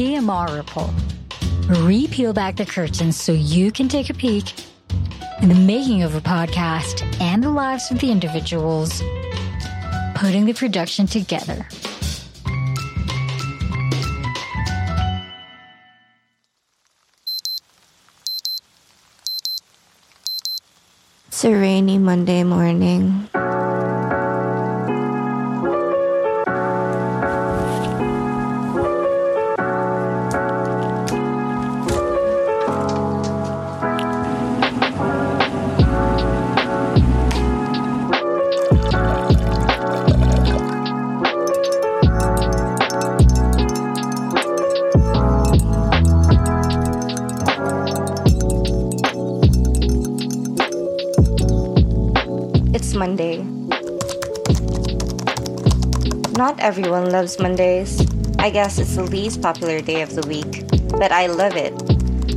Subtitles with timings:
[0.00, 0.94] PMR report.
[1.82, 4.54] Re-peel back the curtains so you can take a peek
[5.42, 9.02] in the making of a podcast and the lives of the individuals
[10.14, 11.68] putting the production together.
[21.26, 23.28] It's a rainy Monday morning.
[53.00, 53.38] Monday.
[56.36, 57.98] Not everyone loves Mondays.
[58.38, 61.72] I guess it's the least popular day of the week, but I love it.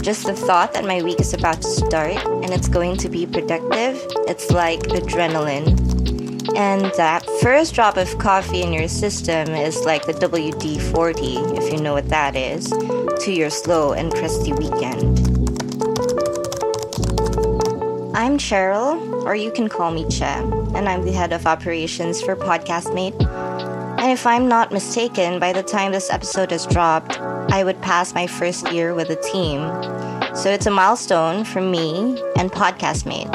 [0.00, 3.26] Just the thought that my week is about to start and it's going to be
[3.26, 5.74] productive, it's like adrenaline.
[6.56, 11.72] And that first drop of coffee in your system is like the WD 40, if
[11.72, 12.70] you know what that is,
[13.24, 15.23] to your slow and crusty weekend.
[18.24, 22.34] I'm Cheryl, or you can call me Che, and I'm the head of operations for
[22.34, 23.22] Podcastmate.
[24.00, 28.14] And if I'm not mistaken, by the time this episode is dropped, I would pass
[28.14, 29.60] my first year with the team.
[30.34, 33.30] So it's a milestone for me and Podcastmate.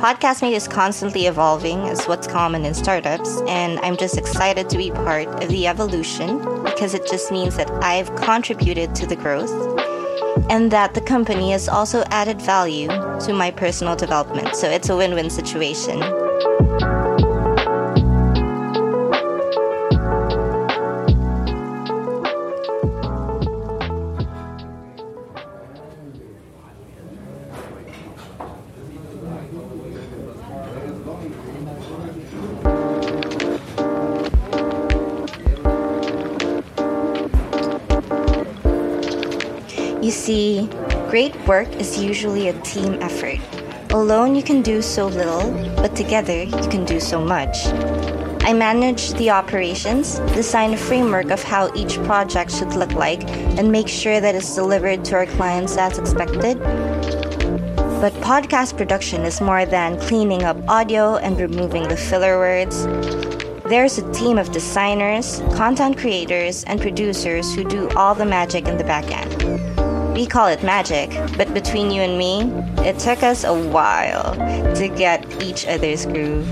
[0.00, 4.90] Podcastmate is constantly evolving, as what's common in startups, and I'm just excited to be
[4.90, 9.77] part of the evolution because it just means that I've contributed to the growth
[10.50, 14.54] and that the company has also added value to my personal development.
[14.56, 16.00] So it's a win win situation.
[40.28, 40.68] See,
[41.08, 43.40] great work is usually a team effort.
[43.94, 47.56] Alone, you can do so little, but together, you can do so much.
[48.48, 53.22] I manage the operations, design a framework of how each project should look like,
[53.56, 56.58] and make sure that it's delivered to our clients as expected.
[58.02, 62.84] But podcast production is more than cleaning up audio and removing the filler words.
[63.72, 68.76] There's a team of designers, content creators, and producers who do all the magic in
[68.76, 69.67] the back end.
[70.18, 72.50] We call it magic, but between you and me,
[72.82, 74.34] it took us a while
[74.74, 76.42] to get each other's groove.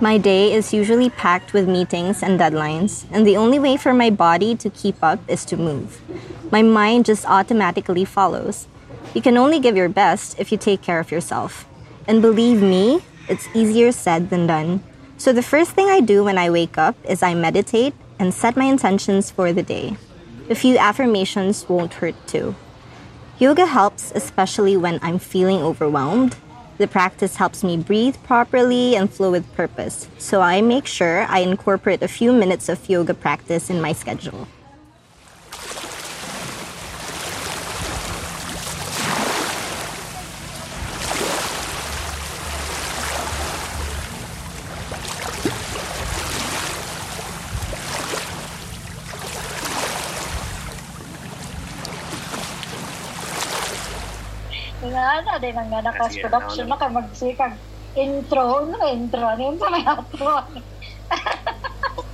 [0.00, 4.08] My day is usually packed with meetings and deadlines, and the only way for my
[4.08, 6.00] body to keep up is to move.
[6.50, 8.66] My mind just automatically follows.
[9.14, 11.66] You can only give your best if you take care of yourself.
[12.08, 14.82] And believe me, it's easier said than done.
[15.18, 18.56] So the first thing I do when I wake up is I meditate and set
[18.56, 19.96] my intentions for the day.
[20.48, 22.54] A few affirmations won't hurt too.
[23.38, 26.36] Yoga helps, especially when I'm feeling overwhelmed.
[26.78, 31.40] The practice helps me breathe properly and flow with purpose, so I make sure I
[31.40, 34.48] incorporate a few minutes of yoga practice in my schedule.
[54.92, 57.54] Nga din ang nga Ah, nakas sige, production ano, na kay magsikag
[57.92, 60.32] intro no intro ano yung sa may outro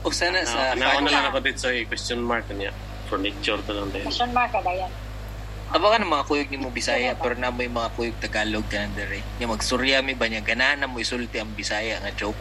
[0.00, 1.08] O sana Ah, sa nauna Ano?
[1.08, 2.70] lang ako dito sa question mark niya.
[3.06, 4.02] Furniture to lang din.
[4.04, 4.90] question mark kada yan
[5.68, 8.64] Aba ka ng mga kuyog ni mo Bisaya pero na mo yung mga kuyog Tagalog
[8.66, 9.20] ka na dere.
[9.36, 12.38] Yung magsurya mi ba niya ganahan mo isulti ang Bisaya nga joke.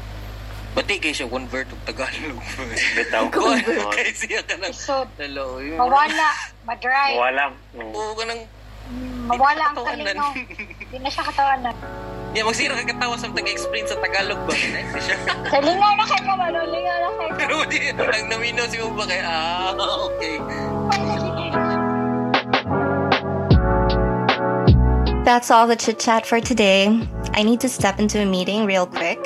[0.72, 2.40] Bati kay siya convert og Tagalog.
[2.95, 3.28] Bitaw.
[3.28, 3.92] Oo.
[3.92, 4.72] kay siya ka ng
[5.75, 6.30] mawala
[6.63, 7.44] madry Wala.
[7.75, 7.92] Oo.
[7.92, 8.56] Oo ka ng Mm,
[9.28, 11.76] mawala ang Di na hindi na siya katawanan
[12.36, 14.52] Yeah, magsira ka katawa sa taga-explain sa Tagalog ba?
[14.52, 15.18] Nice siya.
[15.52, 19.08] sa lingaw na kayo malo lingaw na kayo Pero di, ang naminaw si mo ba
[19.08, 19.72] kay, ah,
[20.12, 20.36] okay.
[25.24, 26.88] That's all the chit chat for today.
[27.34, 29.20] I need to step into a meeting real quick.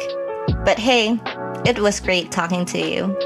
[0.63, 1.19] But hey,
[1.65, 3.18] it was great talking to you.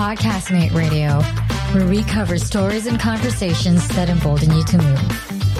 [0.00, 1.20] Podcastmate Radio,
[1.74, 4.98] where we cover stories and conversations that embolden you to move.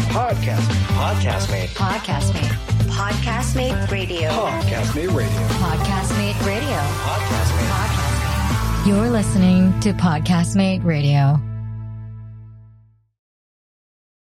[0.09, 0.67] Podcast.
[0.97, 1.69] Podcastmate.
[1.75, 2.49] Podcastmate.
[2.89, 4.31] Podcastmate Radio.
[4.31, 5.29] Podcastmate Radio.
[5.29, 6.79] Podcastmate Radio.
[7.05, 7.69] Podcastmate.
[7.69, 8.87] Podcastmate.
[8.87, 11.39] You're listening to Podcastmate Radio.